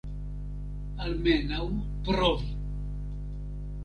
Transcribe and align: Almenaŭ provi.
Almenaŭ 1.03 1.65
provi. 2.07 2.49